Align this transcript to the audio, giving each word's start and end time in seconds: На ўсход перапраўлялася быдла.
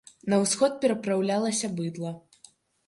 На 0.33 0.39
ўсход 0.43 0.79
перапраўлялася 0.85 1.73
быдла. 1.79 2.17